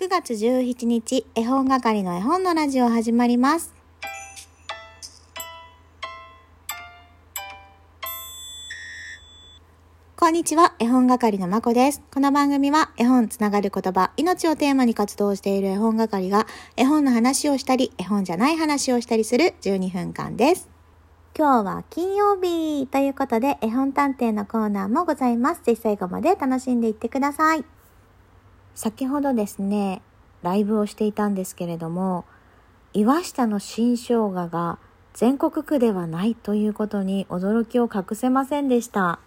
[0.00, 3.74] 9月17日、絵本係の絵本のラジオ始まります。
[10.16, 12.02] こんにちは、絵本係のまこです。
[12.10, 16.46] この番組は絵本つながる言葉、命をテーマに活動している絵本係が
[16.76, 20.70] 絵本の話をしたり、絵本じゃない話をしたりする12分間です。
[21.36, 25.62] 今日は金曜日ということで絵本探偵のコーナーもございます。
[25.62, 27.64] ぜひ最後まで楽しんでいってください。
[28.74, 30.02] 先ほどですね、
[30.42, 32.24] ライブをしていたんですけれども、
[32.94, 34.78] 岩下の新生姜が
[35.14, 39.18] 全国区ではないということに驚きを隠せませんでした。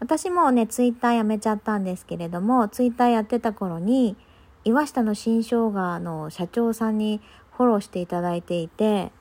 [0.00, 4.16] 私もね、ツイッターやめちゃったんですけれども、ツイッターやってた頃に、
[4.64, 7.20] 岩下の新生姜の社長さんに
[7.56, 9.12] フォローしていただいていて、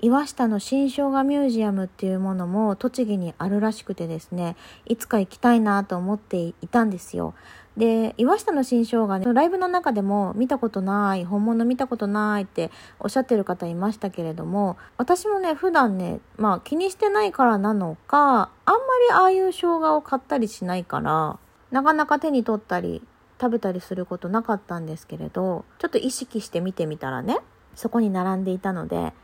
[0.00, 7.34] 岩下の新生姜ミュージアムっていうものも栃木にあるらしくてですね、いつか行きたいなと思っていたんですよ。
[7.78, 21.38] で、岩下の新生姜ね、ライブの中でも見たことない、本物見たことないっておっしゃってる方いましたけれども、私もね、普段ね、まあ気にしてないからなのか、あんまりああいう生姜を買ったりしないから、
[21.70, 23.00] なかなか手に取ったり
[23.40, 27.38] 食べたりすることなかったんですけれど、ちょっと意識して見てみたらね、
[27.76, 29.14] そこに並んでいたので、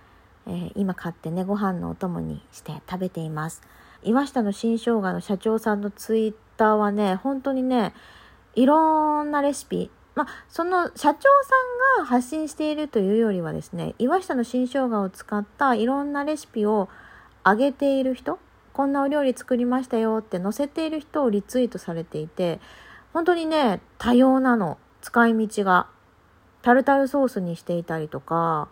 [0.46, 3.62] えー今買ってね、ご飯のお供にして食べています。
[4.04, 7.92] 岩下の新生姜の社長さんのツイッターはね、本当にね、
[8.54, 11.28] いろんなレシピ、まあ、その社長
[11.94, 16.88] さんが発信しているというよりはですね、岩下の新生姜を使ったいろんなレシピを
[17.44, 18.38] 上げている人、
[18.72, 22.60] こんなお料理作りましたよって載せている人をリツイートされていて、
[23.12, 25.88] 本当にね、多様なの、使い道が。
[26.62, 28.68] タルタルソースにしていたりとか、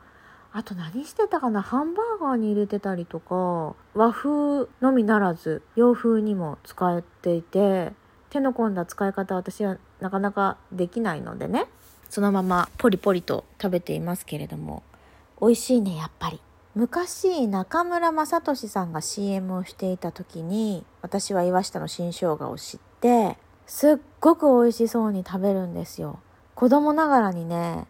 [0.51, 1.61] あと何してたかな？
[1.61, 7.93] ハンバーガーに入れてたりとか、和風のみならず洋風にも使えていて、
[8.33, 11.67] 手の込んだ使い方私はなかなかできないのでね、
[12.09, 14.83] そのままポリポリと食べていますけれども、
[15.39, 16.41] 美味しいね、やっぱり。
[16.75, 23.37] 昔、中村雅俊さんが CM をしていた時に、私は岩下の新生姜を知って、
[23.67, 26.19] すっごく美味しそうに食べるんですよ。
[26.55, 27.87] 子供ながらにね、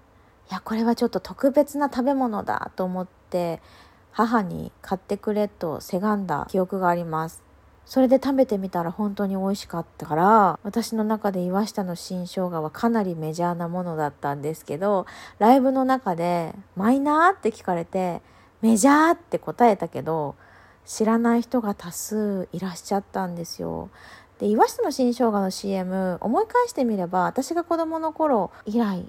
[0.51, 3.63] いや、これはちょっと特別な食べ物だと思って、
[4.11, 7.52] 母に買ってくれとせがんだ記憶があります。
[7.93, 15.05] それで食べてみたら本当に美味しかったから、私の中で岩下の新生姜はかなりメジャーなものだったんですけど、
[15.39, 18.23] ライブの中でマイナーって聞かれて、
[18.63, 20.37] メジャーって答えたけど、
[20.87, 23.91] 知らない人が多数いらっしゃったんですよ。
[24.39, 29.07] で、岩下の新生姜の CM 思い返してみれば、私が子供の頃以来、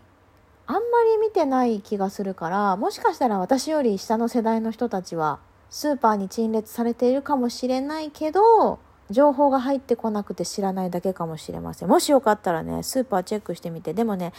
[0.68, 5.40] あんまり見てない気がするから、もしかしたら私より下の世代の人たちは、
[5.74, 8.78] スーパーに陳列されているかもしれないけど、
[9.10, 11.90] 情報が入ってこなくて知らないだけかもしれません。
[11.90, 13.96] もしよかったらね、スーパーチェックしてみて。
[13.96, 14.34] でもね、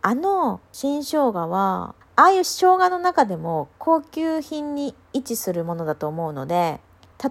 [0.00, 6.80] あの新生姜は、ああいう生姜の中でも高級品に位置するものだと思うので、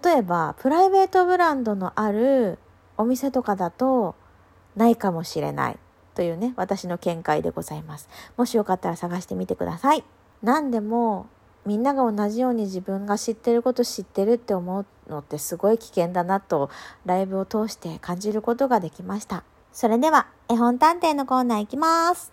[0.04, 2.60] 例えばプライベートブランドのある
[2.96, 4.14] お店とかだと
[4.76, 5.80] ないかもしれない
[6.14, 8.08] というね、私の見解でございます。
[8.38, 10.04] もしよかったら探してみてください。
[10.44, 11.26] 何でも
[11.68, 16.70] みんなが同じように自分が知ってること知ってるって思うのってすごい危険だなと
[17.06, 19.44] ライブを通して感じることができました。
[19.74, 22.32] それでは絵本探偵のコーナーいきます。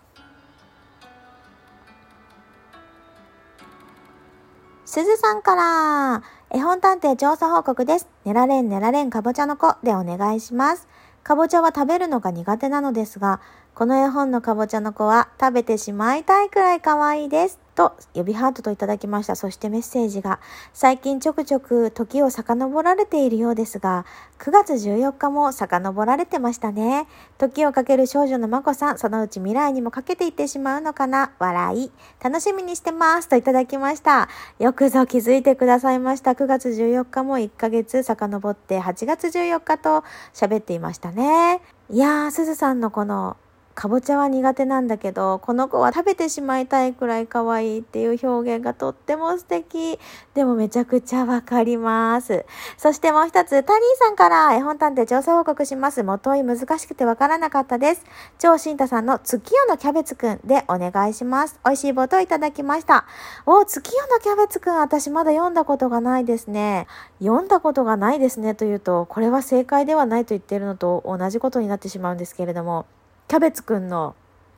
[4.85, 8.09] すずさんから、絵本探偵調査報告です。
[8.25, 10.87] ねられんねられんかぼちゃの子でお願いします。
[11.25, 13.41] かぼちゃは食べるのが苦手なのですが、
[13.75, 17.64] この絵本のかぼちゃの子は食べてしまいたいくらい可愛いです。
[17.75, 19.37] と、指ハートといただきました。
[19.37, 20.41] そしてメッセージが、
[20.73, 24.07] 最近ちょくちょく時を遡られているようですが、
[24.39, 27.07] 9月14日も遡られてましたね。
[27.39, 31.93] 時をかける少女のまこさん、そのうち未来にもかけていってしまうのかな笑い。
[32.23, 33.29] 楽しみにしてます。
[33.29, 34.29] といただきました。
[34.59, 36.33] よくぞ気づいてくださいました。
[36.33, 41.61] 9月14日も1ヶ月遡って8月14日と喋っていましたね。
[41.91, 43.37] いやー、すずさんのこの
[43.75, 49.99] かぼちゃは苦手なんだけど、この子は食べてしまいたいくらい可愛いっていう表現がとっても素敵。
[50.35, 52.45] でもめちゃくちゃわかります。
[52.79, 56.03] そしてもう一つ、タニーさんから絵本探偵調査報告します。
[56.03, 58.05] もとい難しくてわからなかったです。
[58.39, 61.59] 超新太さんの月夜のキャベツくんでお願いします。
[61.65, 63.07] 美味しい棒といただきました。
[63.45, 66.87] お、月夜のキャベツくん、私まだ読んだことがないですね。
[67.19, 72.87] 読んだことがないですねというと、これは正解ではないと言ってるのと同じことになってしまうんですけれども、
[73.27, 74.15] キャベツくんの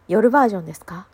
[0.08, 1.06] 夜バージョンですか？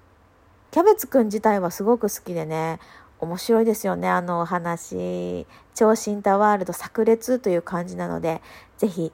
[0.70, 2.80] キャベツくん自体はすごく好きでね、
[3.20, 5.46] 面白いですよね、あのお話。
[5.74, 8.40] 超新太ワールド炸裂という感じなので、
[8.78, 9.12] ぜひ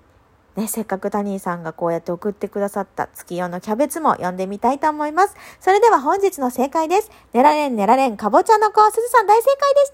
[0.57, 5.37] ね、せっかくタニーさんがこうやって送ってくださった月夜のキャベツも読んでみたいと思います。
[5.61, 7.11] それでは本日の正解です。
[7.33, 9.91] ねられんねられんかぼちゃの子、すずさん大正解でし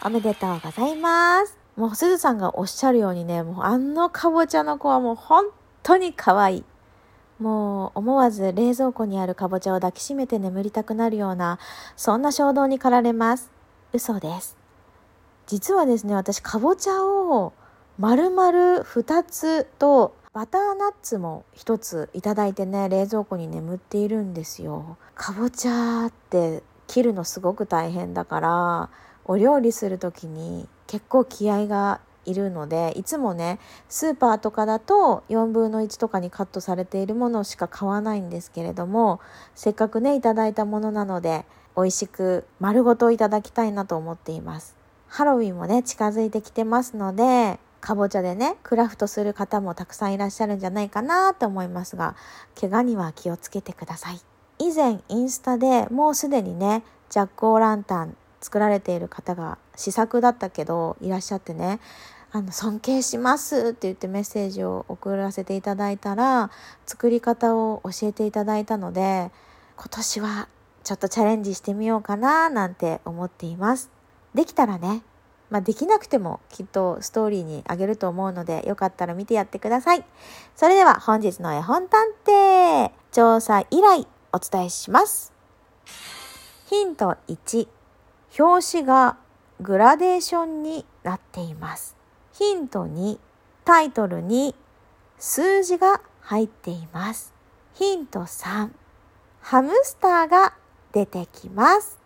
[0.00, 1.58] たおめでとうございます。
[1.76, 5.44] もうすずさんがおっしゃるようにね、もうあのかぼちゃの子はもう本
[5.82, 6.64] 当に可愛い。
[7.38, 11.58] もう思わず冷蔵庫にあるかぼちゃを抱きしめて眠りたくなるような、
[11.96, 13.50] そんな衝動に駆られます。
[13.92, 14.56] 嘘です。
[15.46, 17.52] 実はですね、私かぼちゃを
[17.98, 28.90] 丸々2つとバターナッツも1ついただいてね冷蔵庫に眠っているんですよかぼちゃって切るのすごく大変だから
[29.24, 32.00] お料理する時に結構気合が
[32.30, 39.20] いるのでいつもねスーパーとかだと4分の1とかにカットされているものしか買わないんですけれども
[39.54, 41.44] せっかくねいただいたものなので
[41.76, 44.76] 美味しく丸ごといただきたいなと思っています。
[45.08, 52.14] ハロウィンもね近づいてきてますのでかぼちゃでねクラフトする方もたくさんいらっしゃるんじゃないかなと思いますが
[52.60, 54.20] 怪我には気をつけてください。
[54.58, 61.80] 以前インスタでもうすでにねジャック・オー・ランタン作られている方が試作だったけどいらっしゃってね
[62.32, 66.50] あの尊敬しますって言ってメッセージを送らせていただいたら
[66.86, 69.30] 作り方を教えていただいたので
[69.76, 70.48] 今年は
[70.84, 73.90] ちょっとチャレンジしてみようかななんて思っています
[74.34, 75.02] できたらね
[75.50, 80.04] まあ、できなくてもきっとストーリーにあげると思うのでよかったら見てやってください。
[80.54, 85.32] それでは本日の絵本探偵調査依頼お伝えします。
[86.68, 87.66] ヒント1
[88.38, 89.18] 表紙が
[89.60, 91.99] グラデーションになっています。
[92.40, 93.18] ヒント2
[93.66, 94.54] タイトルに
[95.18, 97.34] 数字が入っています。
[97.74, 98.70] ヒント3
[99.42, 100.54] ハムスターが
[100.90, 101.98] 出てきます。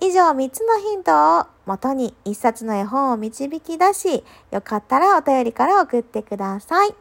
[0.00, 6.94] 以上3つのヒントを元に1冊の絵本を導き出し、よかったらお便りから送ってください。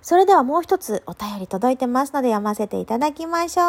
[0.00, 3.64] それではもう一つお便り届いてますので読ませていただきましょう。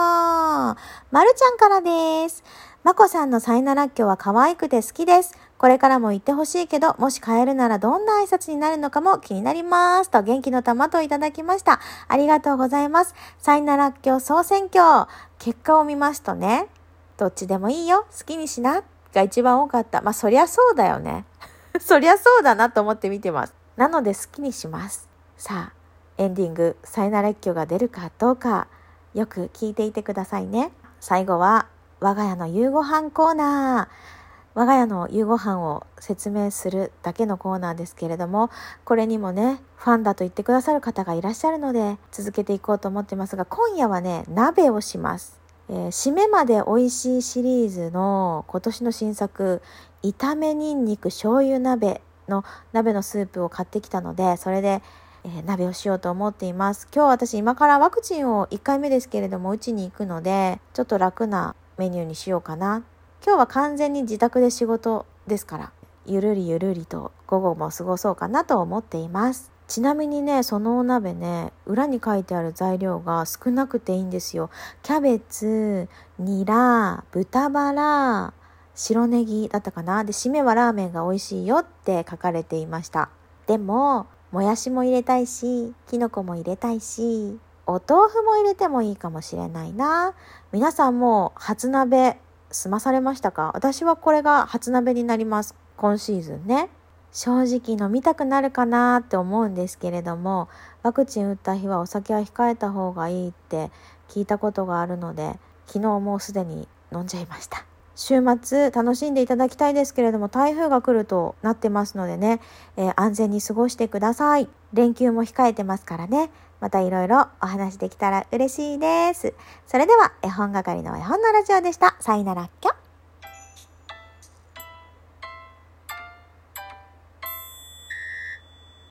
[1.12, 2.42] まるちゃんからです。
[2.86, 5.38] まこさんのサイナラッキョは可愛くて好きです。
[5.63, 10.10] これからも言ってほしいけど、もし変えるならどんな挨拶になるのかも気になります。
[10.10, 11.80] と元気の玉といただきました。
[12.10, 13.15] ありがとうございます。
[13.39, 15.07] サイナラッキョ総選挙。
[15.39, 16.68] 結果を見ますとね、
[17.15, 18.06] どっちでもいいよ。
[18.12, 18.83] 好きにしな。
[19.13, 20.01] が一番多かった。
[20.01, 21.24] まあ、そりゃそうだよね。
[21.80, 23.54] そりゃそうだなと思って見てます。
[23.77, 25.07] なので好きにします。
[25.38, 25.74] さあ、
[26.18, 28.68] エンディング、サイナ列挙が出るかどうか、
[29.13, 30.74] よく聞いていてくださいね。
[31.00, 31.68] 最後は、
[32.01, 34.23] 我が家の夕ご飯コーナー。
[34.55, 38.50] 我が家の夕ご飯を説明するだけのコーナーですけれども、
[38.85, 45.44] これにもね、ファンだと言ってくださる方がいらっしゃるので、続けていこうと思ってますが、今夜はね、鍋をします。
[45.69, 49.61] えー、締めまで美味しいシリーズの今年の新作
[50.03, 54.81] 炒めにんにく醤油鍋の鍋のスープを買ってきたのでそれで、
[55.23, 62.83] えー、鍋をしようと思っています今日私今からワクチンを1回目ですけれども打ちに行くのでちょっと楽なメニューにしようかな
[63.25, 65.72] 今日は完全に自宅で仕事ですから
[66.06, 74.50] ゆるりゆるりと午後も過ごそうかなと思っていますちなみにね、そのお鍋ね、裏に書いてある材料が少なくていいんですよ。
[74.84, 75.88] キャベツ、
[76.20, 78.34] ニラ、豚バラ、
[78.75, 80.04] 白ネギだったかな。
[80.04, 83.10] で、締めはラーメンが美味しいよって書かれていました。
[83.48, 90.14] でも、もやしも入れたいし、きのこも入れたいし、お豆腐も入れてもいいかもしれないな。
[90.52, 92.18] 皆さんも初鍋
[92.53, 93.51] 済まされましたか？
[93.53, 95.55] 私はこれが初鍋になります。
[95.75, 96.69] 今シーズンね。
[97.12, 100.50] 正直飲みたくなるかなって思うんですけれども
[100.81, 103.69] ワクチン打った日はお酒は控えた方がいいって
[104.10, 112.39] 聞いたことがあるので昨日もうすでに飲んじゃいました週末楽しんでいただきたいですけれども台風が来るとなってますのでね、
[112.77, 114.50] えー、安全に過ごしてください。
[114.73, 116.31] 連休も控えてますからね。
[116.59, 119.33] またいろいろお話できたら嬉しいです。
[119.67, 121.95] それでは絵本係の絵本のラジオでした。
[122.00, 122.83] さいならっきょ。